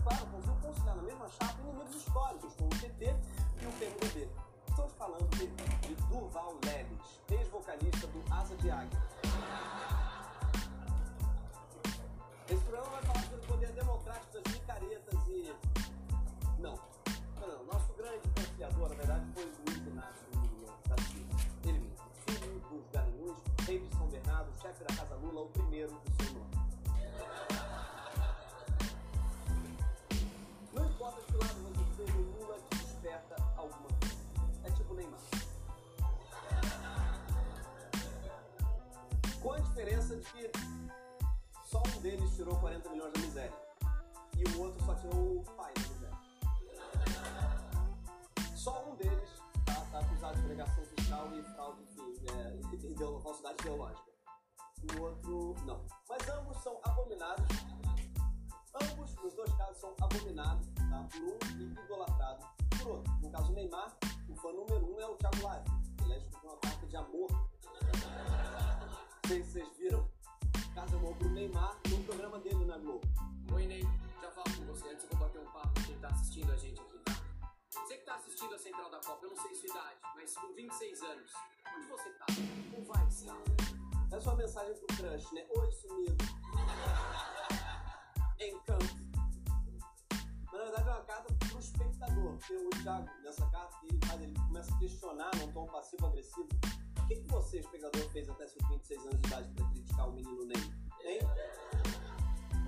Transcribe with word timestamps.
e, 0.00 0.02
claro, 0.02 0.26
conseguiu 0.26 0.56
conciliar 0.62 0.96
na 0.96 1.02
mesma 1.02 1.28
chapa 1.28 1.60
inimigos 1.60 1.94
históricos, 1.94 2.54
como 2.54 2.70
o 2.70 2.78
PT 2.78 3.04
e 3.04 3.66
o 3.66 3.72
PMDB. 3.72 4.28
Estamos 4.68 4.92
falando 4.94 5.28
de, 5.36 5.46
de 5.46 5.94
Durval 6.08 6.56
Leves, 6.64 7.20
ex-vocalista 7.30 8.06
do 8.06 8.32
Asa 8.32 8.56
de 8.56 8.70
Águia. 8.70 9.09
E 44.40 44.44
o 44.56 44.62
outro 44.62 44.82
só 44.86 44.94
tirou 44.94 45.40
o 45.40 45.44
pai 45.54 45.70
da 45.74 45.82
miséria. 45.82 46.18
Só 48.56 48.88
um 48.88 48.96
deles 48.96 49.28
está 49.58 49.74
tá 49.92 49.98
acusado 49.98 50.36
de 50.38 50.46
pregação 50.46 50.82
fiscal 50.86 51.28
e 51.34 51.42
fraude, 51.42 51.82
enfim, 51.82 52.14
é, 52.32 52.56
ideo, 52.86 53.20
falsidade 53.20 53.56
ideológica. 53.60 54.10
O 54.96 55.02
outro, 55.02 55.54
não. 55.66 55.84
Mas 56.08 56.26
ambos 56.30 56.56
são 56.62 56.80
abominados. 56.84 57.44
Ambos, 58.82 59.14
nos 59.16 59.34
dois 59.34 59.52
casos, 59.56 59.76
são 59.76 59.94
abominados 60.00 60.66
tá? 60.88 61.06
por 61.12 61.20
um 61.20 61.38
e 61.58 61.84
idolatrados 61.84 62.46
por 62.78 62.92
outro. 62.92 63.12
No 63.20 63.30
caso 63.30 63.48
do 63.48 63.52
Neymar, 63.52 63.94
o 64.26 64.34
fã 64.36 64.52
número 64.52 64.94
um 64.94 65.00
é 65.00 65.06
o 65.06 65.16
Thiago 65.16 65.42
Live. 65.42 65.70
Ele 66.02 66.14
é 66.14 66.18
de 66.18 66.36
uma 66.46 66.56
carta 66.56 66.86
de 66.86 66.96
amor. 66.96 67.28
Vocês, 69.26 69.52
Você 77.90 77.98
que 77.98 78.04
tá 78.04 78.14
assistindo 78.14 78.54
a 78.54 78.58
Central 78.60 78.88
da 78.88 79.00
Copa, 79.00 79.26
eu 79.26 79.30
não 79.30 79.36
sei 79.42 79.52
sua 79.52 79.68
idade, 79.68 79.98
mas 80.14 80.32
com 80.36 80.54
26 80.54 81.02
anos, 81.02 81.32
onde 81.76 81.86
você 81.88 82.10
tá? 82.10 82.26
Ou 82.76 82.84
vai 82.84 83.08
estar? 83.08 83.36
Essa 84.16 84.28
é 84.28 84.32
uma 84.32 84.36
mensagem 84.36 84.74
pro 84.76 84.96
crush, 84.96 85.32
né? 85.34 85.44
Oi, 85.56 85.72
sumido. 85.72 86.24
em 88.38 88.56
campo. 88.60 88.84
Mas 90.44 90.52
na 90.52 90.64
verdade 90.66 90.88
é 90.88 90.92
uma 90.92 91.04
carta 91.04 91.34
pro 91.34 91.58
espectador, 91.58 92.36
porque 92.36 92.54
o 92.54 92.70
Thiago, 92.80 93.10
nessa 93.24 93.50
carta, 93.50 93.76
ele, 93.82 93.98
faz, 94.06 94.22
ele 94.22 94.34
começa 94.38 94.72
a 94.72 94.78
questionar 94.78 95.30
num 95.38 95.52
tom 95.52 95.66
passivo-agressivo. 95.66 96.48
O 96.96 97.06
que, 97.08 97.16
que 97.16 97.26
você, 97.26 97.58
espectador, 97.58 98.08
fez 98.12 98.28
até 98.28 98.46
seus 98.46 98.68
26 98.68 99.00
anos 99.00 99.20
de 99.20 99.26
idade 99.26 99.52
para 99.52 99.68
criticar 99.68 100.08
o 100.08 100.12
menino 100.12 100.44
Ney? 100.44 100.62
Hein? 101.02 101.20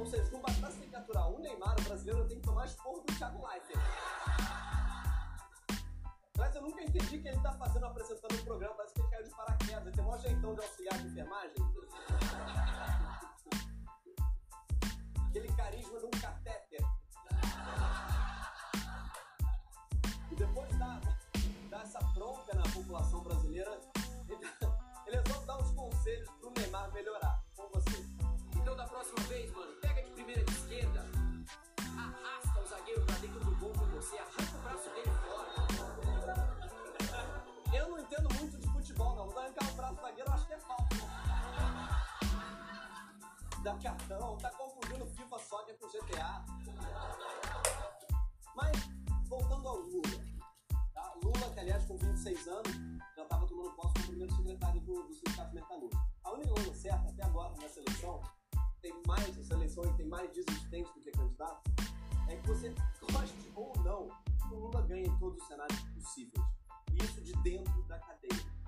Ou 0.00 0.04
seja, 0.04 0.24
se 0.24 0.32
não 0.32 0.40
bastasse 0.40 0.82
aturar 0.92 1.30
o 1.30 1.38
Neymar, 1.38 1.78
o 1.78 1.82
brasileiro 1.84 2.26
tem 2.26 2.40
que 2.40 2.44
tomar 2.44 2.66
esporro 2.66 3.04
do 3.06 3.16
Thiago 3.16 3.46
Leifert. 3.46 3.80
Eu 6.55 6.62
nunca 6.62 6.83
entendi 6.83 7.17
o 7.17 7.22
que 7.22 7.28
ele 7.28 7.41
tá 7.41 7.53
fazendo 7.53 7.86
apresentando 7.86 8.34
o 8.34 8.45
programa. 8.45 8.75
Parece 8.75 8.95
que 8.95 9.00
ele 9.00 9.08
caiu 9.08 9.24
de 9.24 9.30
paraquedas. 9.30 9.98
Um 9.98 10.13
Dá 43.62 43.78
cartão, 43.78 44.36
tá 44.39 44.50
confundindo 44.50 45.06
FIFA 45.06 45.39
Soccer 45.39 45.78
com 45.78 45.86
GTA. 45.86 46.45
Mas, 48.56 48.73
voltando 49.28 49.68
ao 49.68 49.77
Lula. 49.77 50.02
Tá? 50.92 51.14
Lula, 51.23 51.55
que 51.55 51.61
aliás 51.61 51.84
com 51.86 51.96
26 51.96 52.48
anos, 52.48 52.73
já 53.17 53.23
estava 53.23 53.46
tomando 53.46 53.70
posse 53.77 53.95
como 53.95 54.06
primeiro 54.08 54.34
secretário 54.34 54.80
do, 54.80 55.05
do 55.05 55.14
Sindicato 55.14 55.55
Metalúrgico. 55.55 56.02
A 56.24 56.33
única 56.33 56.55
coisa 56.55 56.74
certa 56.74 57.08
até 57.08 57.23
agora 57.23 57.55
nessa 57.61 57.78
eleição, 57.78 58.20
tem 58.80 59.00
mais, 59.06 59.39
essa 59.39 59.55
aí 59.55 59.96
tem 59.96 60.06
mais 60.08 60.33
desistentes 60.33 60.92
do 60.92 61.00
que 61.00 61.12
candidato, 61.12 61.70
é 62.29 62.36
que 62.36 62.48
você 62.48 62.74
goste 63.12 63.52
ou 63.55 63.73
não, 63.84 64.08
o 64.50 64.56
Lula 64.56 64.83
ganha 64.83 65.06
em 65.06 65.18
todos 65.18 65.40
os 65.40 65.46
cenários 65.46 65.80
possíveis. 65.94 66.44
E 66.90 67.05
isso 67.05 67.23
de 67.23 67.33
dentro 67.44 67.80
da 67.84 67.96
cadeia. 68.00 68.61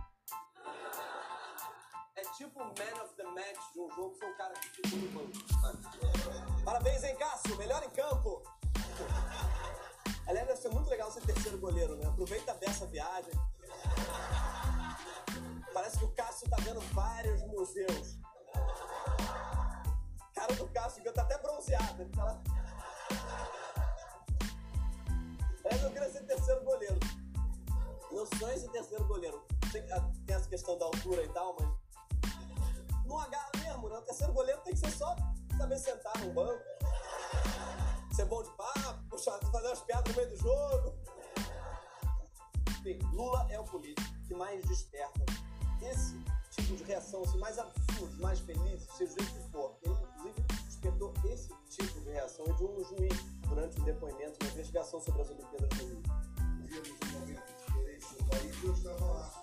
É 2.25 2.33
tipo 2.33 2.59
o 2.59 2.65
man 2.65 3.03
of 3.03 3.15
the 3.17 3.25
match 3.25 3.73
de 3.75 3.81
um 3.81 3.91
jogo, 3.91 4.15
foi 4.19 4.31
o 4.31 4.37
cara 4.37 4.55
que 4.55 4.89
ficou 4.89 4.99
no 4.99 5.61
banco. 5.61 6.65
Parabéns, 6.65 7.05
hein, 7.05 7.15
Cássio? 7.17 7.55
Melhor 7.59 7.83
em 7.83 7.91
campo! 7.91 8.43
Aliás, 10.27 10.49
deve 10.49 10.61
ser 10.61 10.71
muito 10.71 10.89
legal 10.89 11.11
ser 11.13 11.21
terceiro 11.21 11.59
goleiro, 11.59 11.97
né? 11.97 12.07
Aproveita 12.07 12.55
dessa 12.55 12.87
viagem. 12.87 13.33
Parece 15.75 15.99
que 15.99 16.05
o 16.07 16.13
Cássio 16.13 16.49
tá 16.49 16.57
vendo 16.61 16.81
vários 16.95 17.43
museus. 17.43 18.17
Cara 20.35 20.55
do 20.55 20.67
Cássio, 20.69 21.03
que 21.03 21.13
tá 21.13 21.23
até 21.23 21.37
bronzeado. 21.39 22.03
Ele 22.03 22.11
tá 22.11 22.25
lá. 22.25 22.43
Aliás, 25.63 25.83
eu 25.83 25.91
queria 25.91 26.11
ser 26.11 26.23
terceiro 26.25 26.65
goleiro. 26.65 26.99
Meu 28.11 28.27
sonho 28.39 28.53
é 28.53 28.57
ser 28.57 28.71
terceiro 28.71 29.05
goleiro. 29.05 29.45
Tem, 29.71 29.83
ah, 29.93 30.11
tem 30.27 30.37
essa 30.37 30.49
questão 30.49 30.79
da 30.79 30.87
altura 30.87 31.23
e 31.23 31.29
tal, 31.29 31.55
mas. 31.61 31.84
Não 33.05 33.19
agarra 33.19 33.51
mesmo, 33.59 33.89
né? 33.89 33.99
O 33.99 34.03
terceiro 34.03 34.33
goleiro 34.33 34.61
tem 34.63 34.73
que 34.73 34.81
ser 34.81 34.91
só 34.91 35.15
saber 35.57 35.79
sentar 35.79 36.17
no 36.19 36.33
banco. 36.33 36.63
Ser 38.15 38.27
bom 38.27 38.43
de 38.43 38.51
papo, 38.51 39.09
puxar, 39.11 39.39
fazer 39.51 39.67
umas 39.67 39.81
piadas 39.81 40.15
no 40.15 40.23
meio 40.23 40.31
do 40.31 40.37
jogo. 40.37 40.95
Enfim, 42.69 42.99
Lula 43.13 43.47
é 43.51 43.59
o 43.59 43.65
político 43.65 44.09
que 44.27 44.35
mais 44.35 44.63
desperta 44.67 45.25
esse 45.83 46.19
tipo 46.51 46.77
de 46.77 46.85
reação, 46.85 47.23
assim, 47.23 47.39
mais 47.39 47.59
absurdo, 47.59 48.23
mais 48.23 48.39
feliz, 48.41 48.87
seja 48.97 49.13
o 49.13 49.17
que 49.17 49.51
for. 49.51 49.77
Ele, 49.83 49.95
inclusive, 49.95 50.43
despertou 50.67 51.13
esse 51.25 51.49
tipo 51.69 52.01
de 52.01 52.11
reação 52.11 52.45
de 52.45 52.65
um 52.65 52.85
juiz 52.85 53.19
durante 53.49 53.81
um 53.81 53.85
depoimento, 53.85 54.39
uma 54.43 54.53
investigação 54.53 55.01
sobre 55.01 55.23
as 55.23 55.31
Olimpíadas 55.31 55.69
do 55.69 55.85
Rio. 55.85 56.03
Vivemos 56.61 56.91
um 56.91 57.19
momento 57.19 57.43
diferente 57.67 58.07
no 58.19 58.27
país 58.29 58.63
e 58.63 58.67
eu 58.67 58.73
estava 58.75 59.05
lá, 59.05 59.34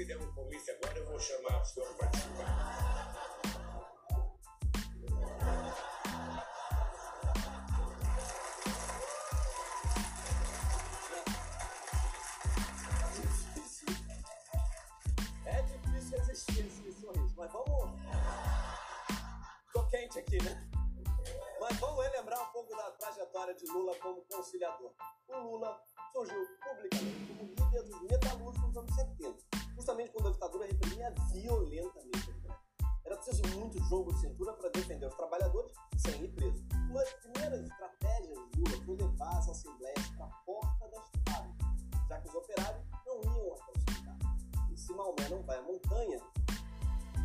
fizer, 0.00 0.16
um 0.16 0.32
comício 0.32 0.74
agora, 0.76 0.98
eu 0.98 1.04
vou 1.04 1.20
chamar 1.20 1.60
o 1.60 1.64
senhor 1.64 1.94
para 1.94 2.08
participar. 2.08 3.10
É 15.44 15.62
difícil 15.62 16.18
resistir 16.18 16.66
esse 16.66 16.92
sorriso, 16.98 17.34
mas 17.36 17.52
vamos. 17.52 18.00
Tô 19.74 19.86
quente 19.88 20.18
aqui, 20.18 20.42
né? 20.42 20.66
Mas 21.60 21.78
vamos 21.78 22.02
relembrar 22.02 22.40
um 22.48 22.52
pouco 22.52 22.74
da 22.74 22.90
trajetória 22.92 23.54
de 23.54 23.66
Lula 23.66 23.94
como 23.96 24.22
conciliador. 24.22 24.92
O 25.28 25.36
Lula 25.36 25.78
surgiu 26.10 26.46
publicamente 26.64 27.34
como 27.34 27.50
líder 27.50 27.82
dos 27.82 28.02
metalúrgicos 28.02 28.68
nos 28.68 28.76
anos 28.78 28.94
70, 28.94 29.49
justamente 29.80 30.10
quando 30.12 30.28
a 30.28 30.32
ditadura 30.32 30.66
reprimia 30.66 31.10
violentamente 31.32 32.30
a. 32.48 32.60
Era 33.06 33.16
preciso 33.16 33.42
muito 33.58 33.82
jogo 33.84 34.12
de 34.12 34.20
cintura 34.20 34.52
para 34.52 34.68
defender 34.68 35.06
os 35.06 35.14
trabalhadores 35.14 35.72
sem 35.96 36.22
ir 36.22 36.28
preso. 36.28 36.62
Uma 36.90 37.00
das 37.00 37.12
primeiras 37.14 37.62
estratégias 37.62 38.38
de 38.50 38.60
Lula 38.60 38.84
foi 38.84 38.96
levar 38.96 39.38
as 39.38 39.48
assembleias 39.48 40.06
para 40.16 40.26
a 40.26 40.28
porta 40.44 40.88
das 40.88 41.34
fábricas, 41.34 41.66
já 42.08 42.20
que 42.20 42.28
os 42.28 42.34
operários 42.34 42.84
não 43.06 43.22
iam 43.22 43.54
até 43.54 43.72
o 43.72 43.80
sindicato. 43.80 44.26
E 44.70 44.76
se 44.76 44.92
Maomé 44.92 45.28
não 45.30 45.42
vai 45.44 45.58
à 45.58 45.62
montanha, 45.62 46.20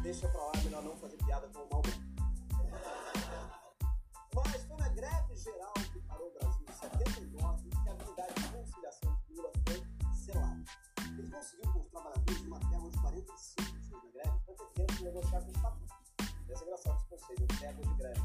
deixa 0.01 0.27
pra 0.29 0.41
lá, 0.41 0.51
melhor 0.63 0.83
não 0.83 0.95
fazer 0.95 1.17
piada 1.17 1.49
com 1.49 1.59
o 1.59 1.69
Maomé. 1.69 2.04
vocês 17.25 17.39
enxergam 17.41 17.81
de 17.81 17.97
grande. 17.97 18.24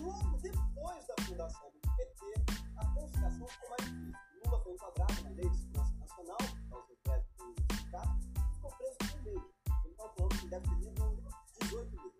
logo 0.00 0.38
depois 0.38 1.06
da 1.06 1.14
fundação 1.24 1.70
do 1.70 1.96
PT, 1.96 2.34
a 2.76 2.86
conciliação 2.94 3.46
ficou 3.48 3.70
mais 3.70 3.84
difícil. 3.84 4.18
Lula 4.44 4.60
foi 4.62 4.72
enquadrado 4.72 5.22
na 5.22 5.30
Lei 5.30 5.48
de 5.48 5.56
Segurança 5.56 5.94
Nacional, 5.94 6.38
causou 6.70 6.96
greve 7.04 7.24
do 7.36 7.54
sindicato, 7.68 8.18
e 8.36 8.54
ficou 8.54 8.70
preso 8.72 8.96
por 8.98 9.18
um 9.18 9.22
mês. 9.22 9.42
Ele 9.84 9.94
tá 9.94 10.02
calculando 10.02 10.38
que 10.38 10.48
deve 10.48 10.68
ter 10.68 10.74
lido 10.76 11.22
18 11.60 11.90
mil. 11.90 12.12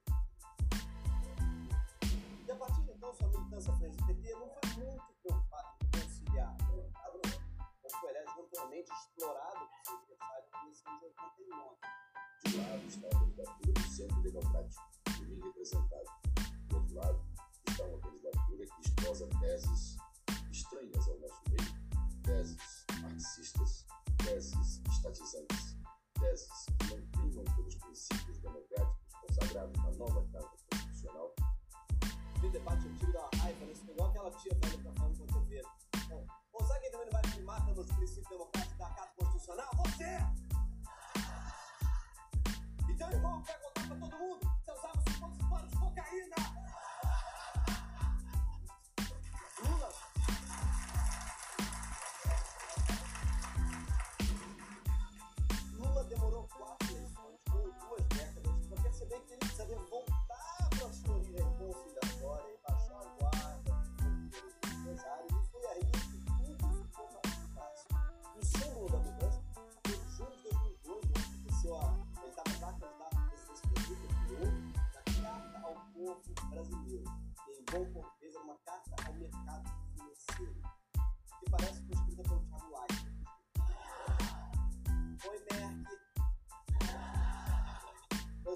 E 2.46 2.50
a 2.50 2.56
partir 2.56 2.82
de 2.82 2.90
então, 2.90 3.14
sua 3.14 3.28
militância 3.28 3.72
frente 3.74 3.96
do 3.96 4.06
PT 4.06 4.32
não 4.34 4.48
foi 4.48 4.84
muito 4.84 5.12
preocupada 5.22 5.76
em 5.82 6.00
conciliar. 6.00 6.56
Mas 7.82 7.92
foi, 7.94 8.10
aliás, 8.10 8.38
amplamente 8.38 8.92
explorado 8.92 9.66
por 9.66 9.84
seu 9.84 9.96
adversário 9.96 10.44
em 10.46 10.64
1989. 10.64 11.76
Claro, 12.42 12.86
está 12.86 13.21
teses 19.42 19.96
estranhas 20.52 21.08
ao 21.08 21.18
nosso 21.18 21.42
meio, 21.48 22.22
teses 22.22 22.86
marxistas, 23.00 23.84
teses 24.24 24.80
estatizantes, 24.88 25.76
teses 26.20 26.66
que 26.78 26.94
não 26.94 27.06
primam 27.10 27.44
pelos 27.56 27.74
princípios 27.74 28.38
democráticos 28.38 29.14
consagrados 29.20 29.76
na 29.82 29.90
nova 29.92 30.24
Carta 30.32 30.56
Constitucional. 30.70 31.34
Vi 32.40 32.50
debate 32.50 32.86
antigo 32.86 33.12
da 33.12 33.28
raiva 33.38 33.66
nesse 33.66 33.82
aquela 33.82 34.30
tia 34.30 34.54
velha 34.62 34.78
que 34.78 34.84
tá 34.84 34.92
falando 34.92 34.96
com 34.96 35.01
a 35.01 35.01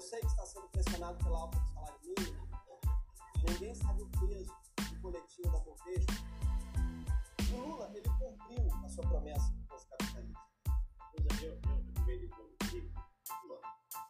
sei 0.07 0.21
que 0.21 0.27
está 0.27 0.45
sendo 0.45 0.69
pressionado 0.69 1.17
pela 1.21 1.37
alta 1.37 1.59
do 1.59 1.67
salário 1.73 1.99
mínimo, 2.01 2.47
ninguém 3.45 3.75
sabe 3.75 4.03
o 4.03 4.07
peso 4.07 4.55
do 4.89 5.01
coletivo 5.01 5.51
da 5.51 5.59
Bovespa. 5.59 6.13
O 7.51 7.57
Lula, 7.59 7.91
ele 7.93 8.09
cumpriu 8.17 8.73
a 8.85 8.87
sua 8.87 9.05
promessa 9.05 9.53
aos 9.69 9.83
capitalistas. 9.83 10.47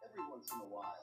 Every 0.04 0.22
once 0.30 0.52
in 0.52 0.60
a 0.60 0.64
while. 0.64 0.97